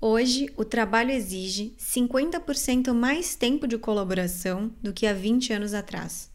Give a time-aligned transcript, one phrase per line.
[0.00, 6.30] Hoje, o trabalho exige 50% mais tempo de colaboração do que há 20 anos atrás.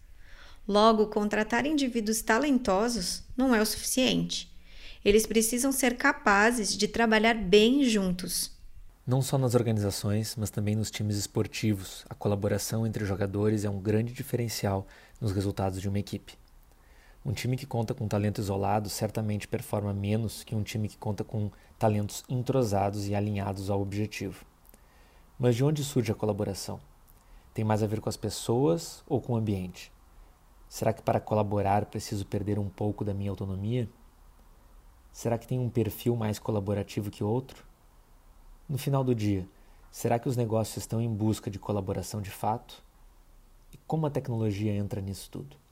[0.67, 4.53] Logo, contratar indivíduos talentosos não é o suficiente.
[5.03, 8.51] Eles precisam ser capazes de trabalhar bem juntos.
[9.07, 13.79] Não só nas organizações, mas também nos times esportivos, a colaboração entre jogadores é um
[13.79, 14.85] grande diferencial
[15.21, 16.33] nos resultados de uma equipe.
[17.25, 21.23] Um time que conta com talento isolado certamente performa menos que um time que conta
[21.23, 21.49] com
[21.79, 24.45] talentos entrosados e alinhados ao objetivo.
[25.39, 26.81] Mas de onde surge a colaboração?
[27.53, 29.89] Tem mais a ver com as pessoas ou com o ambiente?
[30.67, 33.89] Será que para colaborar preciso perder um pouco da minha autonomia?
[35.09, 37.63] Será que tem um perfil mais colaborativo que outro?
[38.67, 39.47] No final do dia,
[39.89, 42.83] será que os negócios estão em busca de colaboração de fato?
[43.71, 45.62] E como a tecnologia entra nisso tudo?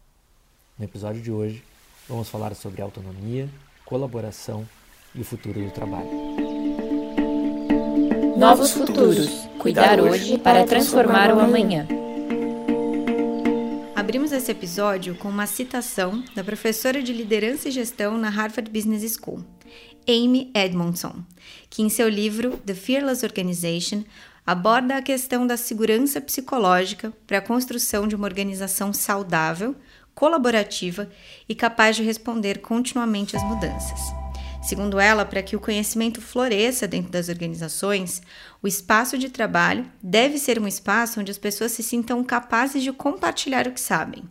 [0.81, 1.63] No episódio de hoje,
[2.09, 3.47] vamos falar sobre autonomia,
[3.85, 4.67] colaboração
[5.13, 6.09] e o futuro do trabalho.
[8.35, 9.29] Novos futuros.
[9.59, 11.87] Cuidar hoje para transformar o amanhã.
[13.95, 19.03] Abrimos esse episódio com uma citação da professora de liderança e gestão na Harvard Business
[19.13, 19.45] School,
[20.09, 21.23] Amy Edmondson,
[21.69, 24.03] que em seu livro The Fearless Organization
[24.43, 29.75] aborda a questão da segurança psicológica para a construção de uma organização saudável,
[30.13, 31.09] colaborativa
[31.47, 33.99] e capaz de responder continuamente às mudanças.
[34.61, 38.21] Segundo ela, para que o conhecimento floresça dentro das organizações,
[38.61, 42.93] o espaço de trabalho deve ser um espaço onde as pessoas se sintam capazes de
[42.93, 44.23] compartilhar o que sabem.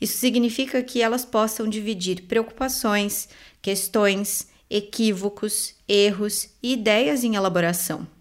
[0.00, 3.28] Isso significa que elas possam dividir preocupações,
[3.62, 8.17] questões, equívocos, erros e ideias em elaboração.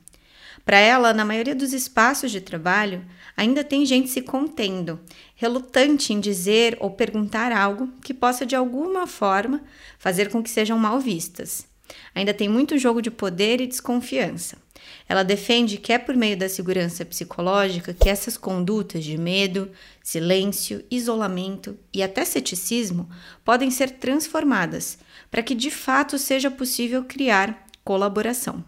[0.68, 3.06] Para ela, na maioria dos espaços de trabalho,
[3.38, 5.00] ainda tem gente se contendo,
[5.34, 9.64] relutante em dizer ou perguntar algo que possa de alguma forma
[9.98, 11.66] fazer com que sejam mal vistas.
[12.14, 14.58] Ainda tem muito jogo de poder e desconfiança.
[15.08, 19.72] Ela defende que é por meio da segurança psicológica que essas condutas de medo,
[20.04, 23.10] silêncio, isolamento e até ceticismo
[23.46, 24.98] podem ser transformadas
[25.32, 28.66] para que de fato seja possível criar colaboração.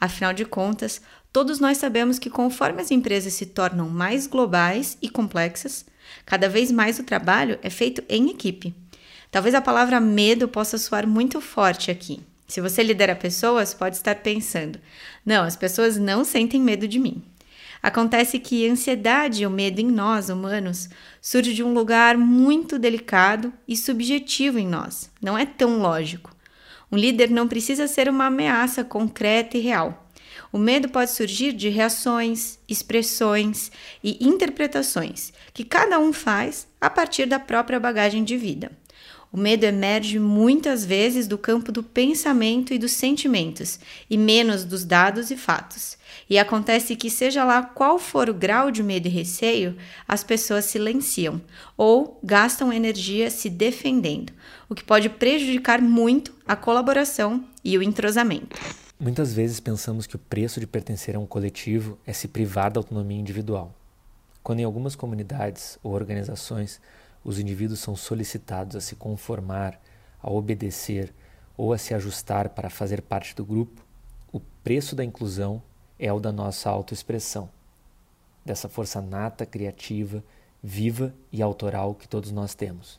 [0.00, 1.00] Afinal de contas,
[1.36, 5.84] todos nós sabemos que conforme as empresas se tornam mais globais e complexas,
[6.24, 8.74] cada vez mais o trabalho é feito em equipe.
[9.30, 12.22] Talvez a palavra medo possa soar muito forte aqui.
[12.48, 14.78] Se você lidera pessoas, pode estar pensando:
[15.26, 17.22] não, as pessoas não sentem medo de mim.
[17.82, 20.88] Acontece que a ansiedade e o medo em nós, humanos,
[21.20, 25.10] surge de um lugar muito delicado e subjetivo em nós.
[25.20, 26.34] Não é tão lógico.
[26.90, 30.05] Um líder não precisa ser uma ameaça concreta e real.
[30.56, 33.70] O medo pode surgir de reações, expressões
[34.02, 38.72] e interpretações que cada um faz a partir da própria bagagem de vida.
[39.30, 43.78] O medo emerge muitas vezes do campo do pensamento e dos sentimentos,
[44.08, 45.98] e menos dos dados e fatos.
[46.30, 49.76] E acontece que, seja lá qual for o grau de medo e receio,
[50.08, 51.38] as pessoas silenciam
[51.76, 54.32] ou gastam energia se defendendo,
[54.70, 58.56] o que pode prejudicar muito a colaboração e o entrosamento.
[58.98, 62.80] Muitas vezes pensamos que o preço de pertencer a um coletivo é se privar da
[62.80, 63.74] autonomia individual.
[64.42, 66.80] Quando em algumas comunidades ou organizações
[67.22, 69.78] os indivíduos são solicitados a se conformar,
[70.18, 71.12] a obedecer
[71.58, 73.84] ou a se ajustar para fazer parte do grupo,
[74.32, 75.62] o preço da inclusão
[75.98, 77.50] é o da nossa autoexpressão,
[78.46, 80.24] dessa força nata, criativa,
[80.62, 82.98] viva e autoral que todos nós temos.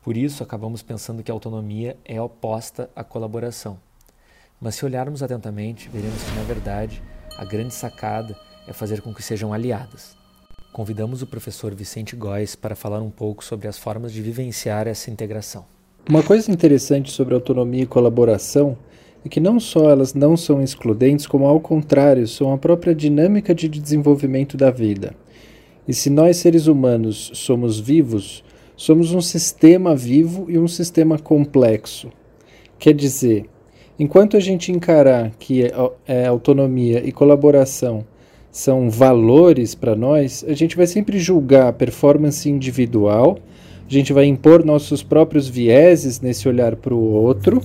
[0.00, 3.78] Por isso, acabamos pensando que a autonomia é oposta à colaboração.
[4.64, 7.02] Mas se olharmos atentamente, veremos que, na verdade,
[7.36, 8.34] a grande sacada
[8.66, 10.16] é fazer com que sejam aliadas.
[10.72, 15.10] Convidamos o professor Vicente Góes para falar um pouco sobre as formas de vivenciar essa
[15.10, 15.66] integração.
[16.08, 18.74] Uma coisa interessante sobre autonomia e colaboração
[19.22, 23.54] é que não só elas não são excludentes, como ao contrário, são a própria dinâmica
[23.54, 25.14] de desenvolvimento da vida.
[25.86, 28.42] E se nós seres humanos somos vivos,
[28.74, 32.10] somos um sistema vivo e um sistema complexo.
[32.78, 33.50] Quer dizer,
[33.98, 35.72] enquanto a gente encarar que é,
[36.06, 38.04] é autonomia e colaboração
[38.50, 43.38] são valores para nós, a gente vai sempre julgar a performance individual,
[43.88, 47.60] a gente vai impor nossos próprios vieses nesse olhar para o outro,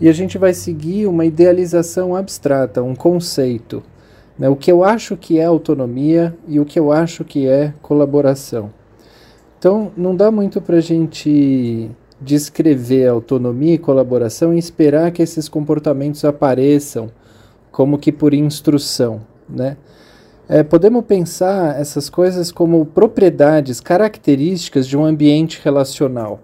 [0.00, 3.82] e a gente vai seguir uma idealização abstrata, um conceito.
[4.38, 4.48] Né?
[4.48, 8.70] O que eu acho que é autonomia e o que eu acho que é colaboração.
[9.58, 11.90] Então, não dá muito para a gente
[12.24, 17.10] descrever autonomia e colaboração e esperar que esses comportamentos apareçam
[17.70, 19.76] como que por instrução, né?
[20.46, 26.38] É, podemos pensar essas coisas como propriedades, características de um ambiente relacional.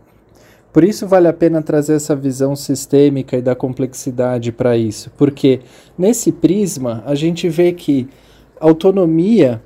[0.73, 5.61] Por isso vale a pena trazer essa visão sistêmica e da complexidade para isso, porque
[5.99, 8.09] nesse prisma a gente vê que
[8.59, 9.61] autonomia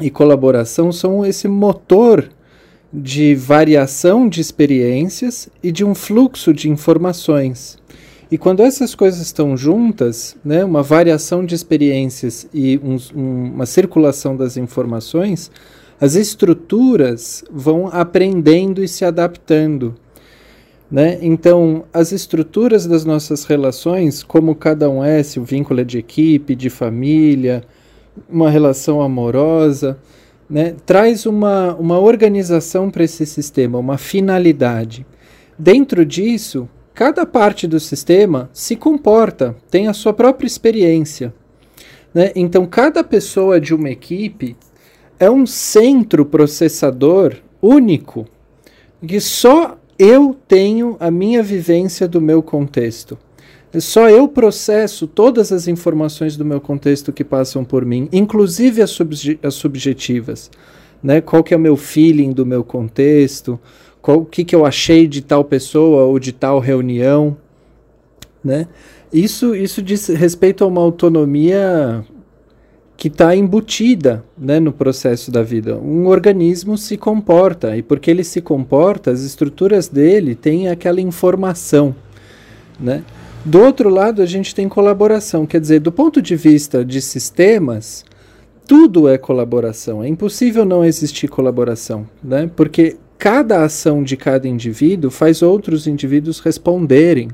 [0.00, 2.30] e colaboração são esse motor
[2.92, 7.78] de variação de experiências e de um fluxo de informações.
[8.30, 13.66] E quando essas coisas estão juntas, né, uma variação de experiências e um, um, uma
[13.66, 15.50] circulação das informações,
[16.00, 19.94] as estruturas vão aprendendo e se adaptando.
[20.90, 21.18] Né?
[21.20, 25.98] Então, as estruturas das nossas relações, como cada um é, se o vínculo é de
[25.98, 27.62] equipe, de família,
[28.28, 29.98] uma relação amorosa,
[30.48, 30.74] né?
[30.86, 35.06] traz uma, uma organização para esse sistema, uma finalidade.
[35.58, 41.34] Dentro disso, cada parte do sistema se comporta, tem a sua própria experiência.
[42.14, 42.32] Né?
[42.34, 44.56] Então, cada pessoa de uma equipe
[45.18, 48.26] é um centro processador único
[49.06, 53.18] que só eu tenho a minha vivência do meu contexto.
[53.78, 58.90] Só eu processo todas as informações do meu contexto que passam por mim, inclusive as,
[58.90, 60.50] subje as subjetivas.
[61.02, 61.20] Né?
[61.20, 63.60] Qual que é o meu feeling do meu contexto,
[64.16, 67.36] o que, que eu achei de tal pessoa ou de tal reunião.
[68.42, 68.66] Né?
[69.12, 72.04] Isso, isso diz respeito a uma autonomia
[72.96, 75.76] que está embutida né, no processo da vida.
[75.76, 81.94] Um organismo se comporta, e porque ele se comporta, as estruturas dele têm aquela informação.
[82.80, 83.04] Né?
[83.48, 88.04] Do outro lado, a gente tem colaboração, quer dizer, do ponto de vista de sistemas,
[88.66, 90.04] tudo é colaboração.
[90.04, 92.50] É impossível não existir colaboração, né?
[92.54, 97.30] porque cada ação de cada indivíduo faz outros indivíduos responderem.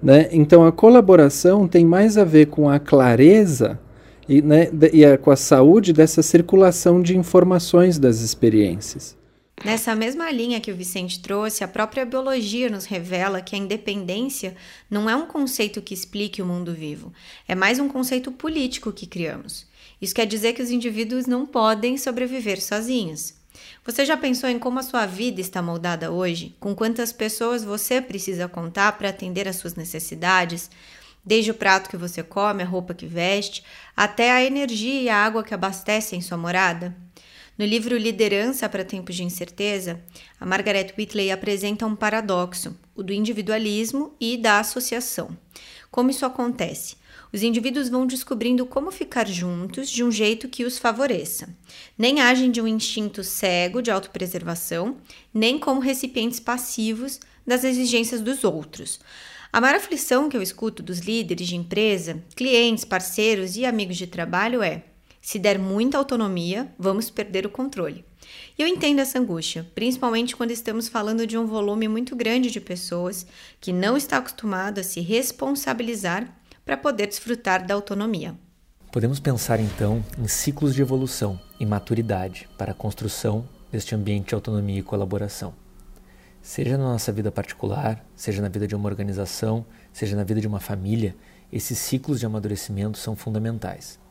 [0.00, 0.28] Né?
[0.30, 3.80] Então, a colaboração tem mais a ver com a clareza
[4.28, 9.16] e, né, e a, com a saúde dessa circulação de informações das experiências.
[9.62, 14.56] Nessa mesma linha que o Vicente trouxe, a própria biologia nos revela que a independência
[14.90, 17.12] não é um conceito que explique o mundo vivo,
[17.46, 19.66] é mais um conceito político que criamos.
[20.02, 23.34] Isso quer dizer que os indivíduos não podem sobreviver sozinhos.
[23.84, 26.54] Você já pensou em como a sua vida está moldada hoje?
[26.58, 30.70] Com quantas pessoas você precisa contar para atender às suas necessidades?
[31.24, 33.64] desde o prato que você come, a roupa que veste,
[33.96, 36.94] até a energia e a água que abastecem sua morada?
[37.56, 40.02] No livro Liderança para Tempos de Incerteza,
[40.40, 45.38] a Margaret Whitley apresenta um paradoxo, o do individualismo e da associação.
[45.88, 46.96] Como isso acontece?
[47.32, 51.48] Os indivíduos vão descobrindo como ficar juntos de um jeito que os favoreça.
[51.96, 54.96] Nem agem de um instinto cego de autopreservação,
[55.32, 58.98] nem como recipientes passivos das exigências dos outros.
[59.52, 64.08] A maior aflição que eu escuto dos líderes de empresa, clientes, parceiros e amigos de
[64.08, 64.82] trabalho é:
[65.24, 68.04] se der muita autonomia, vamos perder o controle.
[68.58, 72.60] E eu entendo essa angústia, principalmente quando estamos falando de um volume muito grande de
[72.60, 73.26] pessoas
[73.58, 76.30] que não está acostumado a se responsabilizar
[76.62, 78.34] para poder desfrutar da autonomia.
[78.92, 84.34] Podemos pensar então em ciclos de evolução e maturidade para a construção deste ambiente de
[84.34, 85.54] autonomia e colaboração.
[86.42, 90.46] Seja na nossa vida particular, seja na vida de uma organização, seja na vida de
[90.46, 91.16] uma família,
[91.50, 94.03] esses ciclos de amadurecimento são fundamentais.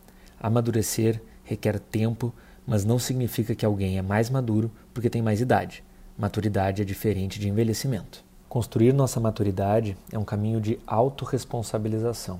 [0.43, 2.33] Amadurecer requer tempo,
[2.67, 5.83] mas não significa que alguém é mais maduro porque tem mais idade.
[6.17, 8.23] Maturidade é diferente de envelhecimento.
[8.47, 12.39] Construir nossa maturidade é um caminho de autorresponsabilização,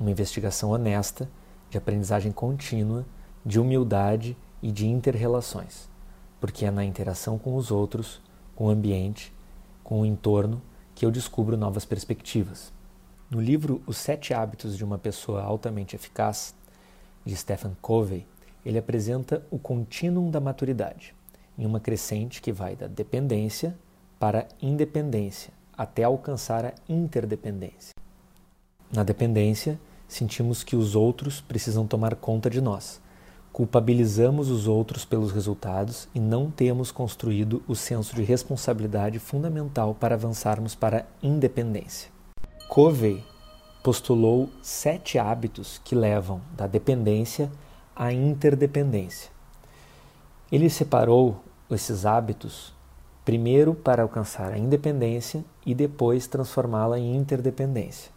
[0.00, 1.30] uma investigação honesta,
[1.70, 3.06] de aprendizagem contínua,
[3.46, 5.88] de humildade e de interrelações,
[6.40, 8.20] porque é na interação com os outros
[8.54, 9.32] com o ambiente,
[9.82, 10.62] com o entorno,
[10.94, 12.72] que eu descubro novas perspectivas.
[13.30, 16.54] No livro Os Sete Hábitos de uma Pessoa Altamente Eficaz,
[17.24, 18.26] de Stephen Covey,
[18.64, 21.14] ele apresenta o contínuo da maturidade,
[21.58, 23.76] em uma crescente que vai da dependência
[24.18, 27.94] para a independência, até alcançar a interdependência.
[28.92, 29.78] Na dependência,
[30.08, 33.00] sentimos que os outros precisam tomar conta de nós,
[33.52, 40.16] culpabilizamos os outros pelos resultados e não temos construído o senso de responsabilidade fundamental para
[40.16, 42.10] avançarmos para a independência.
[42.68, 43.22] Covey
[43.84, 47.52] postulou sete hábitos que levam da dependência
[47.94, 49.30] à interdependência.
[50.50, 52.72] Ele separou esses hábitos
[53.26, 58.10] primeiro para alcançar a independência e depois transformá-la em interdependência.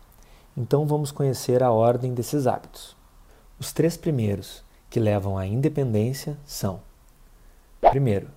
[0.55, 2.95] Então vamos conhecer a ordem desses hábitos.
[3.59, 6.79] Os três primeiros que levam à independência são:
[7.81, 8.29] primeiro,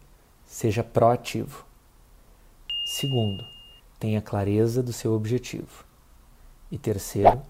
[0.44, 1.64] seja proativo.
[2.84, 3.44] Segundo,
[4.00, 5.89] tenha clareza do seu objetivo.
[6.70, 7.42] E terceiro,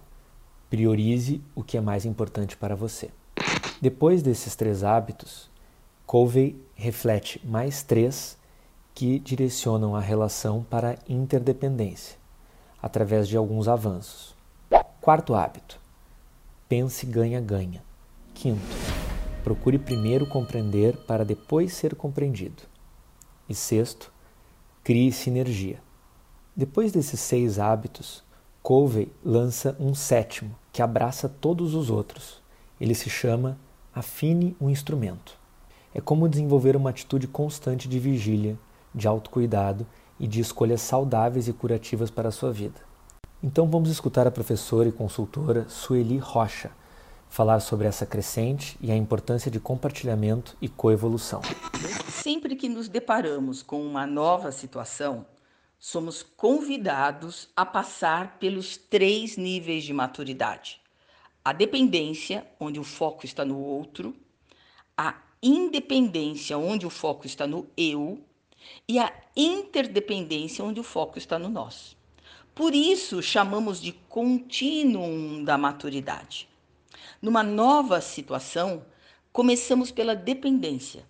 [0.69, 3.11] priorize o que é mais importante para você.
[3.81, 5.50] Depois desses três hábitos,
[6.07, 8.39] Covey reflete mais três
[8.95, 12.19] que direcionam a relação para a interdependência,
[12.83, 14.35] através de alguns avanços.
[15.00, 15.81] Quarto hábito:
[16.69, 17.83] pense ganha-ganha.
[18.35, 18.61] Quinto,
[19.43, 22.62] procure primeiro compreender para depois ser compreendido.
[23.49, 24.12] E sexto,
[24.85, 25.81] crie sinergia.
[26.55, 28.23] Depois desses seis hábitos,
[28.62, 32.43] Covey lança um sétimo que abraça todos os outros.
[32.81, 33.59] Ele se chama
[33.95, 35.38] Afine um instrumento.
[35.95, 38.59] É como desenvolver uma atitude constante de vigília,
[38.95, 39.87] de autocuidado
[40.19, 42.81] e de escolhas saudáveis e curativas para a sua vida.
[43.43, 46.71] Então vamos escutar a professora e consultora Sueli Rocha
[47.31, 51.40] falar sobre essa crescente e a importância de compartilhamento e coevolução.
[52.09, 55.25] Sempre que nos deparamos com uma nova situação,
[55.80, 60.78] somos convidados a passar pelos três níveis de maturidade:
[61.42, 64.14] a dependência, onde o foco está no outro,
[64.94, 68.22] a independência, onde o foco está no eu,
[68.87, 71.96] e a interdependência, onde o foco está no nós.
[72.54, 76.46] Por isso, chamamos de contínuo da maturidade.
[77.22, 78.84] Numa nova situação,
[79.32, 81.08] começamos pela dependência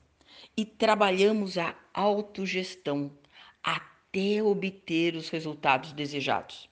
[0.56, 3.10] e trabalhamos a autogestão
[4.10, 6.68] até obter os resultados desejados.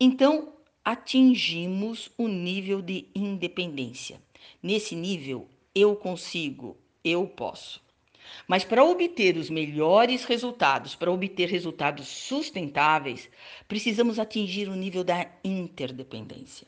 [0.00, 4.20] Então, atingimos o nível de independência.
[4.62, 7.82] Nesse nível, eu consigo, eu posso.
[8.48, 13.28] Mas para obter os melhores resultados, para obter resultados sustentáveis,
[13.68, 16.66] precisamos atingir o nível da interdependência.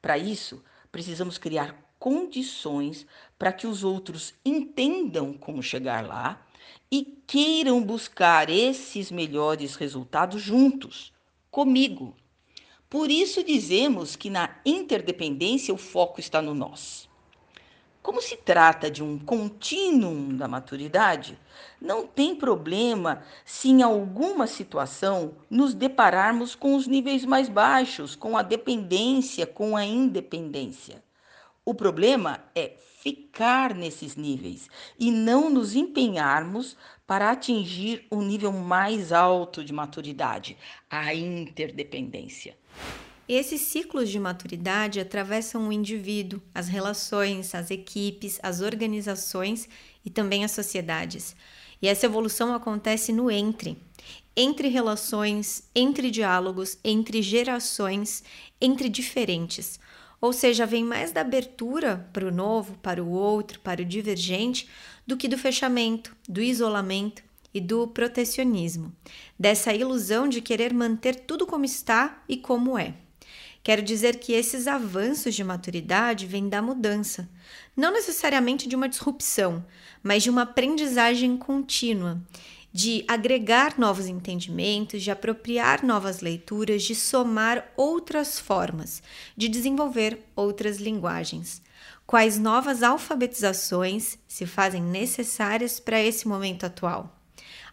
[0.00, 3.06] Para isso, precisamos criar condições
[3.38, 6.46] para que os outros entendam como chegar lá
[6.90, 11.12] e queiram buscar esses melhores resultados juntos,
[11.50, 12.14] comigo.
[12.88, 17.08] Por isso dizemos que na interdependência o foco está no nós.
[18.02, 21.38] Como se trata de um contínuo da maturidade,
[21.80, 28.38] não tem problema se em alguma situação nos depararmos com os níveis mais baixos, com
[28.38, 31.02] a dependência, com a independência.
[31.70, 39.12] O problema é ficar nesses níveis e não nos empenharmos para atingir o nível mais
[39.12, 40.56] alto de maturidade,
[40.90, 42.58] a interdependência.
[43.28, 49.68] Esses ciclos de maturidade atravessam o indivíduo, as relações, as equipes, as organizações
[50.04, 51.36] e também as sociedades.
[51.80, 53.78] E essa evolução acontece no entre,
[54.36, 58.24] entre relações, entre diálogos, entre gerações,
[58.60, 59.78] entre diferentes.
[60.20, 64.68] Ou seja, vem mais da abertura para o novo, para o outro, para o divergente,
[65.06, 67.22] do que do fechamento, do isolamento
[67.52, 68.92] e do protecionismo,
[69.38, 72.94] dessa ilusão de querer manter tudo como está e como é.
[73.62, 77.28] Quero dizer que esses avanços de maturidade vêm da mudança,
[77.76, 79.64] não necessariamente de uma disrupção,
[80.02, 82.22] mas de uma aprendizagem contínua,
[82.72, 89.02] de agregar novos entendimentos, de apropriar novas leituras, de somar outras formas,
[89.36, 91.62] de desenvolver outras linguagens.
[92.06, 97.16] Quais novas alfabetizações se fazem necessárias para esse momento atual?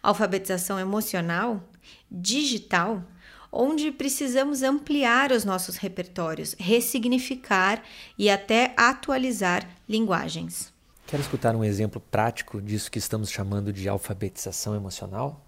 [0.02, 1.62] Alfabetização emocional?
[2.10, 3.04] Digital?
[3.50, 7.82] onde precisamos ampliar os nossos repertórios, ressignificar
[8.16, 10.72] e até atualizar linguagens.
[11.08, 15.40] Quer escutar um exemplo prático disso que estamos chamando de alfabetização emocional?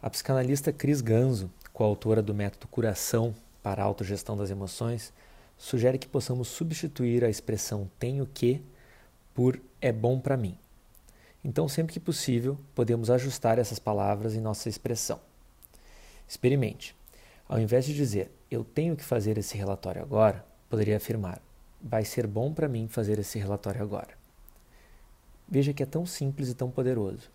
[0.00, 3.34] A psicanalista Cris Ganzo, coautora do método Curação
[3.64, 5.12] para a Autogestão das Emoções,
[5.58, 8.62] sugere que possamos substituir a expressão tenho que
[9.34, 10.56] por é bom para mim.
[11.44, 15.18] Então, sempre que possível, podemos ajustar essas palavras em nossa expressão.
[16.28, 16.94] Experimente.
[17.48, 21.42] Ao invés de dizer eu tenho que fazer esse relatório agora, poderia afirmar
[21.82, 24.19] vai ser bom para mim fazer esse relatório agora.
[25.50, 27.28] Veja que é tão simples e tão poderoso.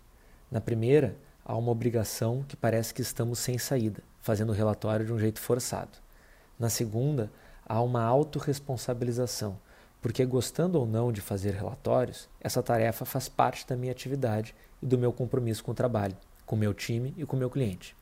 [0.50, 5.12] Na primeira, há uma obrigação que parece que estamos sem saída, fazendo o relatório de
[5.12, 5.98] um jeito forçado.
[6.58, 7.30] Na segunda,
[7.66, 9.58] há uma autorresponsabilização,
[10.00, 14.86] porque gostando ou não de fazer relatórios, essa tarefa faz parte da minha atividade e
[14.86, 17.94] do meu compromisso com o trabalho, com o meu time e com o meu cliente.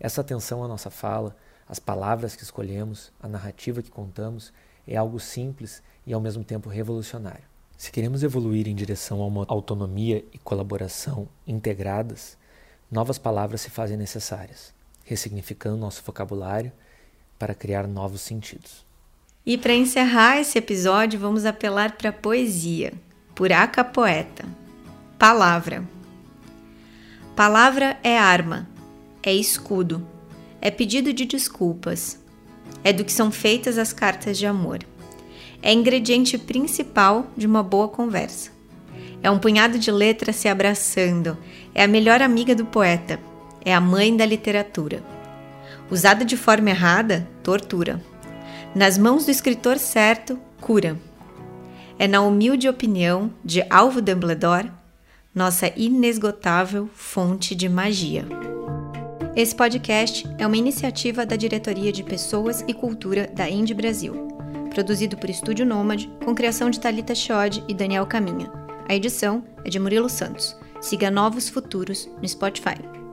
[0.00, 1.36] Essa atenção à nossa fala,
[1.68, 4.54] às palavras que escolhemos, à narrativa que contamos,
[4.88, 7.53] é algo simples e ao mesmo tempo revolucionário.
[7.84, 12.34] Se queremos evoluir em direção a uma autonomia e colaboração integradas,
[12.90, 14.72] novas palavras se fazem necessárias,
[15.04, 16.72] ressignificando nosso vocabulário
[17.38, 18.86] para criar novos sentidos.
[19.44, 22.94] E para encerrar esse episódio, vamos apelar para a poesia,
[23.34, 24.46] por Aca Poeta.
[25.18, 25.86] Palavra.
[27.36, 28.66] Palavra é arma,
[29.22, 30.08] é escudo,
[30.58, 32.18] é pedido de desculpas,
[32.82, 34.78] é do que são feitas as cartas de amor.
[35.66, 38.50] É ingrediente principal de uma boa conversa.
[39.22, 41.38] É um punhado de letras se abraçando.
[41.74, 43.18] É a melhor amiga do poeta.
[43.64, 45.02] É a mãe da literatura.
[45.90, 47.98] Usada de forma errada, tortura.
[48.74, 51.00] Nas mãos do escritor certo, cura.
[51.98, 54.70] É na humilde opinião de Alvo Dumbledore,
[55.34, 58.26] nossa inesgotável fonte de magia.
[59.34, 64.33] Esse podcast é uma iniciativa da Diretoria de Pessoas e Cultura da Indie Brasil,
[64.74, 68.50] produzido por Estúdio Nômade, com criação de Talita Chiodi e Daniel Caminha.
[68.88, 70.56] A edição é de Murilo Santos.
[70.80, 73.03] Siga Novos Futuros no Spotify.